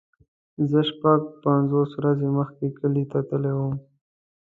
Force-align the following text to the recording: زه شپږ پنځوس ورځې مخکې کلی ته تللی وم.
زه 0.69 0.79
شپږ 0.89 1.21
پنځوس 1.43 1.91
ورځې 1.95 2.27
مخکې 2.37 2.65
کلی 2.79 3.03
ته 3.11 3.19
تللی 3.29 3.53
وم. 3.57 3.73